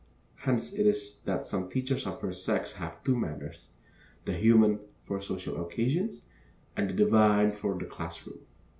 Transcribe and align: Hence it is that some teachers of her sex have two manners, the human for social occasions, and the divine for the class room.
Hence 0.47 0.73
it 0.73 0.87
is 0.87 1.19
that 1.25 1.45
some 1.45 1.69
teachers 1.69 2.07
of 2.07 2.21
her 2.21 2.33
sex 2.33 2.73
have 2.77 3.03
two 3.03 3.15
manners, 3.15 3.69
the 4.25 4.33
human 4.33 4.79
for 5.03 5.21
social 5.21 5.63
occasions, 5.63 6.25
and 6.75 6.89
the 6.89 6.93
divine 6.93 7.51
for 7.51 7.77
the 7.77 7.85
class 7.85 8.25
room. 8.25 8.39